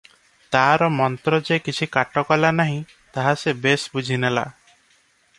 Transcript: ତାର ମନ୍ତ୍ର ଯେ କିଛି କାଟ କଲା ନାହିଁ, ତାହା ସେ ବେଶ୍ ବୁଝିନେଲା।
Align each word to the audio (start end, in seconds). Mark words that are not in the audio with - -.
ତାର 0.53 0.85
ମନ୍ତ୍ର 0.99 1.39
ଯେ 1.49 1.57
କିଛି 1.67 1.87
କାଟ 1.95 2.23
କଲା 2.29 2.51
ନାହିଁ, 2.61 2.79
ତାହା 3.17 3.35
ସେ 3.41 3.53
ବେଶ୍ 3.67 3.85
ବୁଝିନେଲା। 3.99 4.47